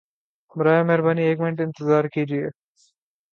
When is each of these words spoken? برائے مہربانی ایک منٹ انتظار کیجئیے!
برائے 0.55 0.83
مہربانی 0.87 1.23
ایک 1.25 1.37
منٹ 1.43 1.57
انتظار 1.61 2.03
کیجئیے! 2.13 2.47